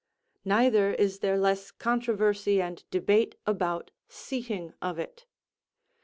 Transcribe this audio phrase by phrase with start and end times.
[0.45, 5.27] Neither is there less controversy and debate about seating of it.